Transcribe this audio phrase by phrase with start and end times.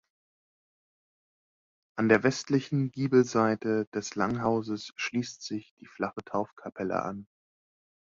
[1.95, 7.27] An der westlichen Giebelseite des Langhauses schließt sich die flache Taufkapelle an.